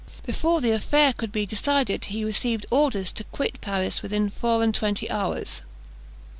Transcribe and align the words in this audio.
Before 0.25 0.61
the 0.61 0.71
affair 0.71 1.13
could 1.13 1.31
be 1.31 1.45
decided, 1.45 2.05
he 2.05 2.25
received 2.25 2.65
orders 2.71 3.11
to 3.11 3.23
quit 3.25 3.61
Paris 3.61 4.01
within 4.01 4.31
four 4.31 4.63
and 4.63 4.73
twenty 4.73 5.07
hours. 5.11 5.61